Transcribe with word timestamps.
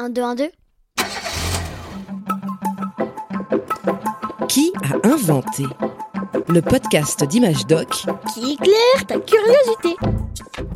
1, 0.00 0.08
2, 0.08 0.22
1, 0.22 0.34
2. 0.34 0.50
Qui 4.48 4.72
a 4.82 5.06
inventé 5.06 5.64
Le 6.48 6.62
podcast 6.62 7.22
d'Image 7.24 7.66
Doc 7.66 8.06
Qui 8.32 8.52
éclaire 8.52 9.06
ta 9.06 9.18
curiosité. 9.18 9.96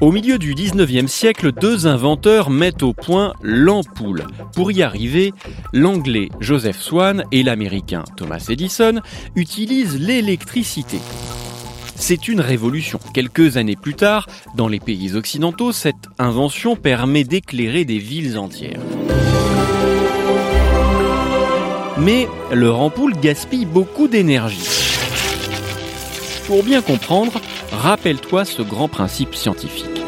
Au 0.00 0.10
milieu 0.10 0.38
du 0.38 0.56
19e 0.56 1.06
siècle, 1.06 1.52
deux 1.52 1.86
inventeurs 1.86 2.50
mettent 2.50 2.82
au 2.82 2.94
point 2.94 3.32
l'ampoule. 3.42 4.26
Pour 4.56 4.72
y 4.72 4.82
arriver, 4.82 5.32
l'anglais 5.72 6.28
Joseph 6.40 6.80
Swan 6.80 7.22
et 7.30 7.44
l'américain 7.44 8.02
Thomas 8.16 8.44
Edison 8.48 9.00
utilisent 9.36 10.00
l'électricité. 10.00 10.98
C'est 12.02 12.26
une 12.26 12.40
révolution. 12.40 12.98
Quelques 13.14 13.58
années 13.58 13.76
plus 13.76 13.94
tard, 13.94 14.26
dans 14.56 14.66
les 14.66 14.80
pays 14.80 15.14
occidentaux, 15.14 15.70
cette 15.70 16.08
invention 16.18 16.74
permet 16.74 17.22
d'éclairer 17.22 17.84
des 17.84 17.98
villes 17.98 18.36
entières. 18.36 18.80
Mais 21.98 22.26
leur 22.50 22.80
ampoule 22.80 23.14
gaspille 23.14 23.66
beaucoup 23.66 24.08
d'énergie. 24.08 24.66
Pour 26.48 26.64
bien 26.64 26.82
comprendre, 26.82 27.40
rappelle-toi 27.70 28.44
ce 28.46 28.62
grand 28.62 28.88
principe 28.88 29.36
scientifique. 29.36 30.02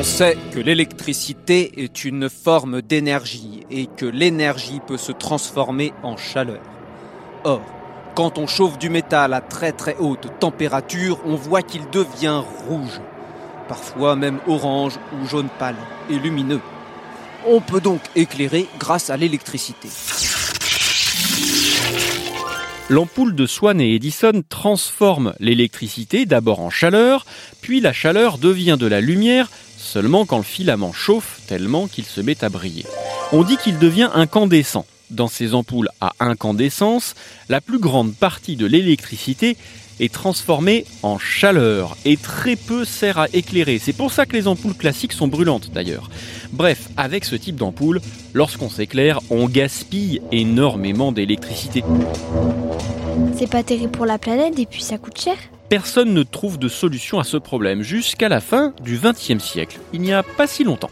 On 0.00 0.02
sait 0.02 0.36
que 0.50 0.58
l'électricité 0.58 1.80
est 1.80 2.04
une 2.04 2.28
forme 2.28 2.82
d'énergie 2.82 3.60
et 3.70 3.86
que 3.86 4.04
l'énergie 4.04 4.80
peut 4.84 4.98
se 4.98 5.12
transformer 5.12 5.92
en 6.02 6.16
chaleur. 6.16 6.60
Or, 7.44 7.62
quand 8.18 8.36
on 8.36 8.48
chauffe 8.48 8.78
du 8.78 8.90
métal 8.90 9.32
à 9.32 9.40
très 9.40 9.70
très 9.70 9.94
haute 10.00 10.26
température, 10.40 11.20
on 11.24 11.36
voit 11.36 11.62
qu'il 11.62 11.88
devient 11.88 12.42
rouge, 12.66 13.00
parfois 13.68 14.16
même 14.16 14.40
orange 14.48 14.98
ou 15.12 15.28
jaune 15.28 15.46
pâle 15.56 15.76
et 16.10 16.18
lumineux. 16.18 16.60
On 17.46 17.60
peut 17.60 17.80
donc 17.80 18.00
éclairer 18.16 18.66
grâce 18.80 19.08
à 19.10 19.16
l'électricité. 19.16 19.88
L'ampoule 22.88 23.36
de 23.36 23.46
Swan 23.46 23.80
et 23.80 23.94
Edison 23.94 24.42
transforme 24.48 25.32
l'électricité 25.38 26.26
d'abord 26.26 26.58
en 26.58 26.70
chaleur, 26.70 27.24
puis 27.60 27.80
la 27.80 27.92
chaleur 27.92 28.38
devient 28.38 28.78
de 28.80 28.88
la 28.88 29.00
lumière 29.00 29.48
seulement 29.76 30.26
quand 30.26 30.38
le 30.38 30.42
filament 30.42 30.92
chauffe 30.92 31.42
tellement 31.46 31.86
qu'il 31.86 32.04
se 32.04 32.20
met 32.20 32.42
à 32.42 32.48
briller. 32.48 32.84
On 33.30 33.44
dit 33.44 33.58
qu'il 33.58 33.78
devient 33.78 34.10
incandescent. 34.12 34.86
Dans 35.10 35.28
ces 35.28 35.54
ampoules 35.54 35.88
à 36.00 36.12
incandescence, 36.20 37.14
la 37.48 37.60
plus 37.60 37.78
grande 37.78 38.14
partie 38.14 38.56
de 38.56 38.66
l'électricité 38.66 39.56
est 40.00 40.12
transformée 40.12 40.84
en 41.02 41.18
chaleur 41.18 41.96
et 42.04 42.16
très 42.16 42.56
peu 42.56 42.84
sert 42.84 43.18
à 43.18 43.28
éclairer. 43.32 43.78
C'est 43.78 43.92
pour 43.92 44.12
ça 44.12 44.26
que 44.26 44.34
les 44.34 44.46
ampoules 44.46 44.74
classiques 44.74 45.12
sont 45.12 45.28
brûlantes 45.28 45.70
d'ailleurs. 45.72 46.10
Bref, 46.52 46.88
avec 46.96 47.24
ce 47.24 47.36
type 47.36 47.56
d'ampoule, 47.56 48.00
lorsqu'on 48.34 48.68
s'éclaire, 48.68 49.20
on 49.30 49.48
gaspille 49.48 50.20
énormément 50.30 51.10
d'électricité. 51.10 51.82
C'est 53.36 53.50
pas 53.50 53.62
terrible 53.62 53.92
pour 53.92 54.06
la 54.06 54.18
planète 54.18 54.58
et 54.58 54.66
puis 54.66 54.82
ça 54.82 54.98
coûte 54.98 55.20
cher. 55.20 55.36
Personne 55.68 56.14
ne 56.14 56.22
trouve 56.22 56.58
de 56.58 56.68
solution 56.68 57.18
à 57.18 57.24
ce 57.24 57.36
problème 57.36 57.82
jusqu'à 57.82 58.28
la 58.28 58.40
fin 58.40 58.72
du 58.82 58.98
XXe 58.98 59.42
siècle, 59.42 59.78
il 59.92 60.00
n'y 60.00 60.12
a 60.12 60.22
pas 60.22 60.46
si 60.46 60.64
longtemps. 60.64 60.90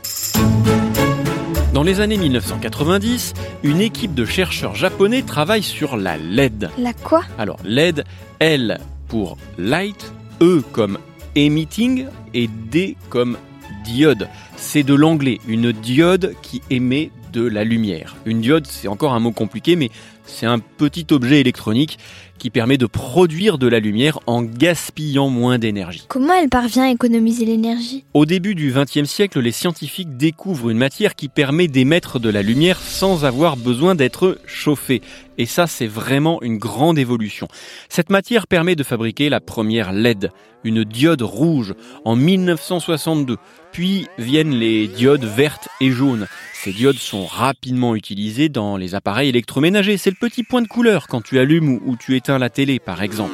Dans 1.86 1.92
les 1.92 2.00
années 2.00 2.16
1990, 2.16 3.32
une 3.62 3.80
équipe 3.80 4.12
de 4.12 4.24
chercheurs 4.24 4.74
japonais 4.74 5.22
travaille 5.22 5.62
sur 5.62 5.96
la 5.96 6.16
LED. 6.16 6.68
La 6.78 6.92
quoi? 6.92 7.22
Alors 7.38 7.58
LED, 7.64 8.02
L 8.40 8.80
pour 9.06 9.38
light, 9.56 10.12
E 10.42 10.64
comme 10.72 10.98
emitting 11.36 12.06
et 12.34 12.48
D 12.48 12.96
comme 13.08 13.38
diode. 13.84 14.28
C'est 14.56 14.82
de 14.82 14.94
l'anglais, 14.94 15.38
une 15.46 15.70
diode 15.70 16.34
qui 16.42 16.60
émet 16.70 17.12
de 17.32 17.46
la 17.46 17.62
lumière. 17.62 18.16
Une 18.24 18.40
diode, 18.40 18.66
c'est 18.66 18.88
encore 18.88 19.14
un 19.14 19.20
mot 19.20 19.30
compliqué, 19.30 19.76
mais 19.76 19.92
c'est 20.24 20.46
un 20.46 20.58
petit 20.58 21.06
objet 21.12 21.40
électronique 21.40 22.00
qui 22.38 22.50
permet 22.50 22.78
de 22.78 22.86
produire 22.86 23.58
de 23.58 23.66
la 23.66 23.80
lumière 23.80 24.20
en 24.26 24.42
gaspillant 24.42 25.28
moins 25.28 25.58
d'énergie. 25.58 26.04
Comment 26.08 26.34
elle 26.34 26.48
parvient 26.48 26.84
à 26.84 26.90
économiser 26.90 27.44
l'énergie? 27.44 28.04
Au 28.14 28.26
début 28.26 28.54
du 28.54 28.72
XXe 28.72 29.08
siècle, 29.08 29.40
les 29.40 29.52
scientifiques 29.52 30.16
découvrent 30.16 30.70
une 30.70 30.78
matière 30.78 31.14
qui 31.14 31.28
permet 31.28 31.68
d'émettre 31.68 32.18
de 32.18 32.28
la 32.28 32.42
lumière 32.42 32.80
sans 32.80 33.24
avoir 33.24 33.56
besoin 33.56 33.94
d'être 33.94 34.38
chauffée. 34.46 35.02
Et 35.38 35.46
ça, 35.46 35.66
c'est 35.66 35.86
vraiment 35.86 36.40
une 36.42 36.58
grande 36.58 36.98
évolution. 36.98 37.48
Cette 37.88 38.10
matière 38.10 38.46
permet 38.46 38.74
de 38.74 38.82
fabriquer 38.82 39.28
la 39.28 39.40
première 39.40 39.92
LED, 39.92 40.30
une 40.64 40.84
diode 40.84 41.22
rouge, 41.22 41.74
en 42.04 42.16
1962. 42.16 43.36
Puis 43.72 44.08
viennent 44.16 44.54
les 44.54 44.88
diodes 44.88 45.24
vertes 45.24 45.68
et 45.80 45.90
jaunes. 45.90 46.26
Ces 46.54 46.72
diodes 46.72 46.96
sont 46.96 47.26
rapidement 47.26 47.94
utilisées 47.94 48.48
dans 48.48 48.76
les 48.76 48.94
appareils 48.94 49.28
électroménagers. 49.28 49.98
C'est 49.98 50.10
le 50.10 50.16
petit 50.18 50.42
point 50.42 50.62
de 50.62 50.66
couleur 50.66 51.06
quand 51.06 51.20
tu 51.20 51.38
allumes 51.38 51.80
ou 51.84 51.96
tu 51.96 52.16
éteins 52.16 52.25
la 52.28 52.50
télé, 52.50 52.78
par 52.78 53.02
exemple. 53.02 53.32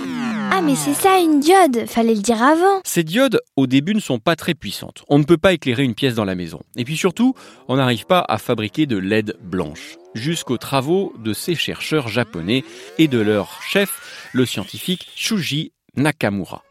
Ah 0.55 0.61
mais 0.61 0.75
c'est 0.77 0.93
ça 0.93 1.19
une 1.19 1.41
diode, 1.41 1.87
fallait 1.89 2.15
le 2.15 2.21
dire 2.21 2.43
avant. 2.43 2.81
Ces 2.85 3.05
diodes, 3.05 3.41
au 3.57 3.67
début, 3.67 3.95
ne 3.95 4.01
sont 4.01 4.19
pas 4.19 4.37
très 4.37 4.53
puissantes. 4.53 5.03
On 5.09 5.19
ne 5.19 5.25
peut 5.25 5.39
pas 5.39 5.55
éclairer 5.55 5.83
une 5.83 5.95
pièce 5.95 6.15
dans 6.15 6.27
la 6.27 6.35
maison. 6.35 6.61
Et 6.77 6.85
puis 6.85 6.99
surtout, 6.99 7.35
on 7.69 7.77
n'arrive 7.77 8.05
pas 8.05 8.23
à 8.29 8.37
fabriquer 8.37 8.85
de 8.85 8.99
LED 8.99 9.37
blanche. 9.43 9.97
Jusqu'aux 10.15 10.59
travaux 10.59 11.15
de 11.19 11.33
ces 11.33 11.55
chercheurs 11.55 12.09
japonais 12.09 12.65
et 12.99 13.09
de 13.09 13.19
leur 13.19 13.63
chef, 13.63 14.29
le 14.35 14.45
scientifique 14.45 15.09
Shuji 15.17 15.73
Nakamura. 15.97 16.63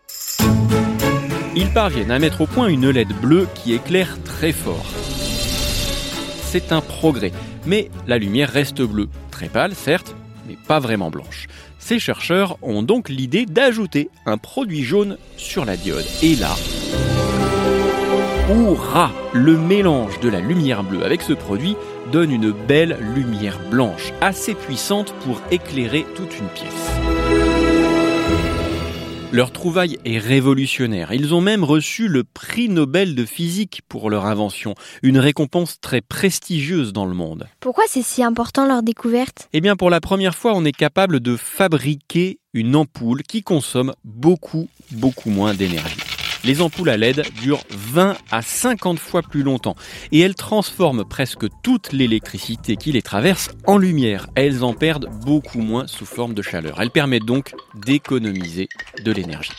Ils 1.56 1.74
parviennent 1.74 2.12
à 2.12 2.20
mettre 2.20 2.42
au 2.42 2.48
point 2.48 2.68
une 2.68 2.90
LED 2.90 3.20
bleue 3.20 3.48
qui 3.56 3.74
éclaire 3.74 4.22
très 4.24 4.52
fort. 4.52 4.86
C'est 6.44 6.72
un 6.72 6.82
progrès, 6.82 7.32
mais 7.66 7.90
la 8.08 8.18
lumière 8.18 8.50
reste 8.50 8.82
bleue, 8.82 9.10
très 9.32 9.50
pâle 9.50 9.74
certes, 9.74 10.16
pas 10.68 10.80
vraiment 10.80 11.10
blanche. 11.10 11.48
Ces 11.80 12.00
chercheurs 12.00 12.58
ont 12.62 12.84
donc 12.84 13.10
l'idée 13.10 13.46
d'ajouter 13.46 14.10
un 14.26 14.38
produit 14.38 14.84
jaune 14.84 15.18
sur 15.38 15.66
la 15.66 15.78
diode. 15.78 16.06
Et 16.22 16.36
là, 16.36 16.56
Hurrah 18.50 19.12
Le 19.34 19.58
mélange 19.58 20.20
de 20.20 20.30
la 20.30 20.40
lumière 20.40 20.84
bleue 20.84 21.06
avec 21.06 21.22
ce 21.22 21.34
produit 21.34 21.76
donne 22.12 22.32
une 22.32 22.52
belle 22.52 22.98
lumière 23.16 23.60
blanche, 23.70 24.12
assez 24.20 24.56
puissante 24.56 25.14
pour 25.24 25.42
éclairer 25.52 26.06
toute 26.16 26.38
une 26.38 26.48
pièce. 26.50 27.21
Leur 29.34 29.54
trouvaille 29.54 29.98
est 30.04 30.18
révolutionnaire. 30.18 31.14
Ils 31.14 31.34
ont 31.34 31.40
même 31.40 31.64
reçu 31.64 32.10
le 32.10 32.26
prix 32.26 32.68
Nobel 32.68 33.16
de 33.16 33.24
physique 33.24 33.82
pour 33.88 34.10
leur 34.10 34.26
invention, 34.26 34.76
une 35.04 35.18
récompense 35.18 35.80
très 35.80 36.02
prestigieuse 36.02 36.92
dans 36.92 37.06
le 37.06 37.14
monde. 37.14 37.48
Pourquoi 37.62 37.86
c'est 37.88 38.02
si 38.02 38.24
important 38.24 38.68
leur 38.68 38.84
découverte? 38.84 39.48
Eh 39.54 39.62
bien, 39.62 39.78
pour 39.78 39.90
la 39.90 40.02
première 40.02 40.36
fois, 40.36 40.52
on 40.54 40.66
est 40.66 40.76
capable 40.76 41.22
de 41.22 41.38
fabriquer 41.38 42.40
une 42.54 42.76
ampoule 42.76 43.24
qui 43.24 43.42
consomme 43.42 43.94
beaucoup, 44.04 44.68
beaucoup 44.92 45.30
moins 45.30 45.54
d'énergie. 45.54 46.11
Les 46.44 46.62
ampoules 46.62 46.90
à 46.90 46.98
LED 46.98 47.24
durent 47.42 47.64
20 47.70 48.16
à 48.32 48.42
50 48.42 48.98
fois 48.98 49.22
plus 49.22 49.44
longtemps 49.44 49.76
et 50.12 50.20
elles 50.20 50.36
transforment 50.36 51.06
presque 51.06 51.46
toute 51.62 51.94
l'électricité 51.94 52.78
qui 52.78 52.92
les 52.92 53.04
traverse 53.04 53.50
en 53.68 53.78
lumière. 53.78 54.28
Elles 54.36 54.64
en 54.64 54.74
perdent 54.74 55.10
beaucoup 55.24 55.62
moins 55.62 55.86
sous 55.86 56.06
forme 56.06 56.34
de 56.34 56.42
chaleur. 56.42 56.82
Elles 56.82 56.90
permettent 56.90 57.26
donc 57.26 57.54
d'économiser 57.86 58.70
de 59.04 59.12
l'énergie. 59.12 59.52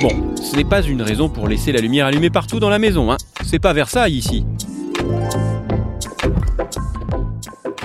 Bon, 0.00 0.34
ce 0.36 0.56
n'est 0.56 0.64
pas 0.64 0.82
une 0.82 1.00
raison 1.00 1.30
pour 1.30 1.48
laisser 1.48 1.72
la 1.72 1.80
lumière 1.80 2.06
allumée 2.06 2.30
partout 2.30 2.60
dans 2.60 2.68
la 2.68 2.78
maison, 2.78 3.10
hein. 3.10 3.16
C'est 3.44 3.58
pas 3.58 3.72
Versailles 3.72 4.14
ici. 4.14 4.44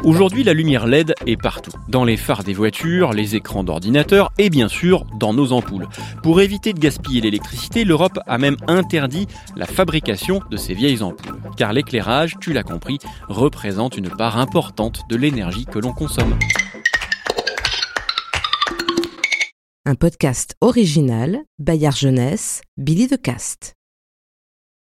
Aujourd'hui, 0.09 0.44
la 0.44 0.56
lumière 0.56 0.88
LED 0.88 1.14
est 1.28 1.40
partout, 1.40 1.72
dans 1.88 2.03
les 2.03 2.18
phares 2.18 2.44
des 2.44 2.56
voitures, 2.56 3.14
les 3.14 3.36
écrans 3.36 3.64
d'ordinateur 3.64 4.31
et 4.40 4.50
bien 4.50 4.68
sûr 4.68 5.06
dans 5.20 5.36
nos 5.36 5.52
ampoules. 5.52 5.88
Pour 6.24 6.42
éviter 6.42 6.74
de 6.74 6.80
gaspiller 6.80 7.22
l'électricité, 7.22 7.84
l'Europe 7.84 8.18
a 8.25 8.40
même 8.40 8.58
interdit 8.68 9.28
la 9.56 9.68
fabrication 9.68 10.42
de 10.50 10.58
ces 10.58 10.74
vieilles 10.74 11.03
ampoules. 11.03 11.40
Car 11.58 11.74
l'éclairage, 11.74 12.38
tu 12.42 12.53
l'as 12.53 12.64
compris, 12.64 12.97
représente 13.28 13.97
une 13.97 14.09
part 14.09 14.40
importante 14.40 15.02
de 15.11 15.16
l'énergie 15.16 15.66
que 15.66 15.78
l'on 15.78 15.94
consomme. 15.94 16.40
Un 19.85 19.94
podcast 19.94 20.56
original, 20.59 21.38
Bayard 21.59 21.96
Jeunesse, 21.96 22.64
Billy 22.78 23.06
de 23.06 23.16
Cast. 23.16 23.76